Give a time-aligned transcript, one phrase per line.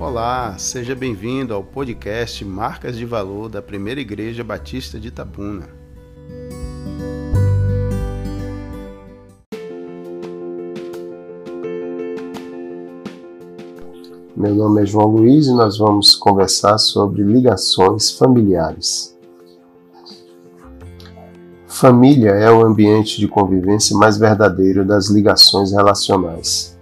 [0.00, 5.68] Olá, seja bem-vindo ao podcast Marcas de Valor da Primeira Igreja Batista de Itabuna.
[14.36, 19.18] Meu nome é João Luiz e nós vamos conversar sobre ligações familiares.
[21.66, 26.77] Família é o ambiente de convivência mais verdadeiro das ligações relacionais.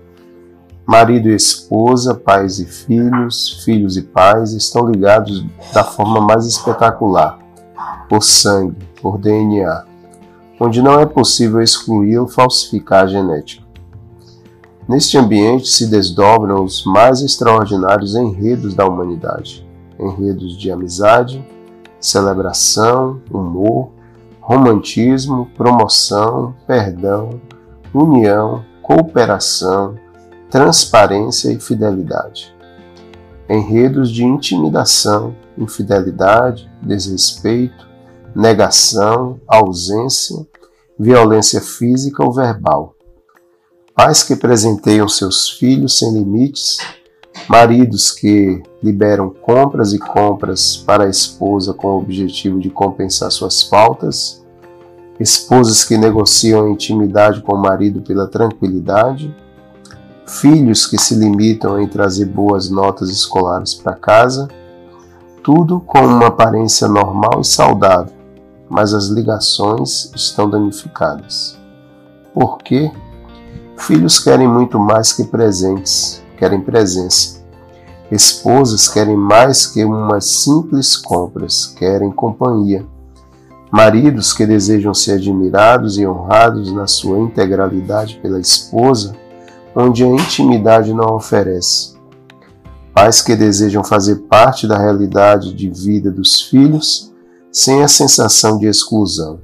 [0.87, 7.41] Marido e esposa, pais e filhos, filhos e pais estão ligados da forma mais espetacular,
[8.09, 9.85] por sangue, por DNA,
[10.61, 13.67] onde não é possível excluir ou falsificar a genética.
[14.89, 19.67] Neste ambiente se desdobram os mais extraordinários enredos da humanidade,
[19.99, 21.45] enredos de amizade,
[21.99, 23.91] celebração, humor,
[24.41, 27.41] romantismo, promoção, perdão,
[27.93, 29.97] união, cooperação,
[30.57, 32.51] transparência e fidelidade.
[33.47, 37.87] Enredos de intimidação, infidelidade, desrespeito,
[38.35, 40.47] negação, ausência,
[40.99, 42.95] violência física ou verbal.
[43.95, 46.79] Pais que presenteiam seus filhos sem limites,
[47.47, 53.61] maridos que liberam compras e compras para a esposa com o objetivo de compensar suas
[53.61, 54.43] faltas,
[55.21, 59.37] esposas que negociam a intimidade com o marido pela tranquilidade,
[60.27, 64.49] filhos que se limitam em trazer boas notas escolares para casa,
[65.43, 68.13] tudo com uma aparência normal e saudável,
[68.69, 71.57] mas as ligações estão danificadas.
[72.35, 72.91] Por quê?
[73.79, 77.37] Filhos querem muito mais que presentes, querem presença.
[78.11, 82.85] Esposas querem mais que umas simples compras, querem companhia.
[83.71, 89.15] Maridos que desejam ser admirados e honrados na sua integralidade pela esposa
[89.77, 91.95] onde a intimidade não oferece.
[92.95, 97.13] Pais que desejam fazer parte da realidade de vida dos filhos
[97.53, 99.39] sem a sensação de exclusão.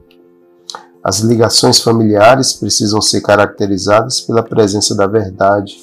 [1.04, 5.76] As ligações familiares precisam ser caracterizadas pela presença da verdade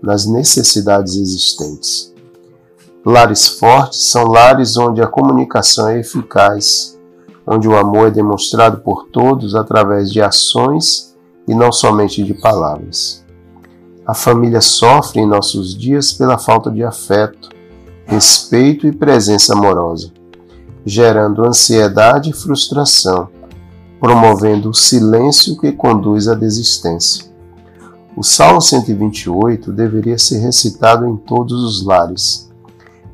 [0.00, 2.14] nas necessidades existentes.
[3.04, 6.96] Lares fortes são lares onde a comunicação é eficaz,
[7.44, 11.16] onde o amor é demonstrado por todos através de ações
[11.48, 13.26] e não somente de palavras.
[14.08, 17.50] A família sofre em nossos dias pela falta de afeto,
[18.06, 20.10] respeito e presença amorosa,
[20.82, 23.28] gerando ansiedade e frustração,
[24.00, 27.26] promovendo o silêncio que conduz à desistência.
[28.16, 32.50] O Salmo 128 deveria ser recitado em todos os lares.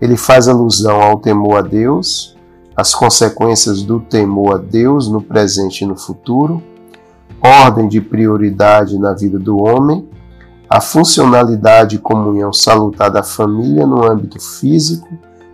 [0.01, 2.37] Ele faz alusão ao temor a Deus,
[2.77, 6.63] às consequências do temor a Deus no presente e no futuro,
[7.43, 10.14] ordem de prioridade na vida do homem
[10.75, 15.09] a funcionalidade e comunhão salutar da família no âmbito físico,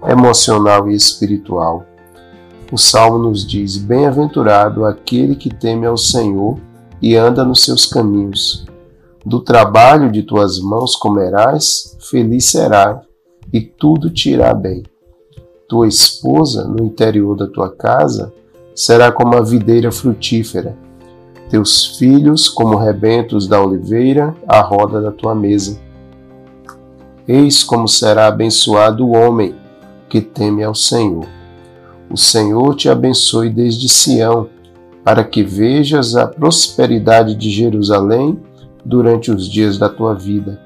[0.09, 1.85] emocional e espiritual.
[2.73, 6.59] O Salmo nos diz: Bem-aventurado aquele que teme ao Senhor
[7.03, 8.65] e anda nos seus caminhos.
[9.23, 13.03] Do trabalho de tuas mãos comerás, feliz será,
[13.53, 14.85] e tudo te irá bem.
[15.69, 18.33] Tua esposa, no interior da tua casa,
[18.75, 20.75] será como a videira frutífera
[21.51, 25.79] teus filhos como rebentos da oliveira à roda da tua mesa.
[27.27, 29.55] Eis como será abençoado o homem
[30.09, 31.27] que teme ao Senhor.
[32.09, 34.49] O Senhor te abençoe desde Sião,
[35.05, 38.39] para que vejas a prosperidade de Jerusalém
[38.85, 40.61] durante os dias da tua vida.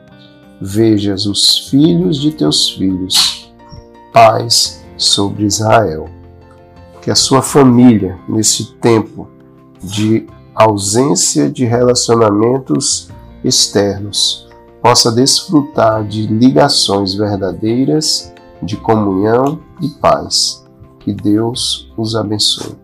[0.60, 3.52] Vejas os filhos de teus filhos,
[4.12, 6.08] paz sobre Israel.
[7.00, 9.28] Que a sua família, nesse tempo
[9.82, 13.08] de ausência de relacionamentos
[13.42, 14.48] externos,
[14.82, 18.32] possa desfrutar de ligações verdadeiras,
[18.62, 20.64] de comunhão e paz.
[21.00, 22.83] Que Deus os abençoe.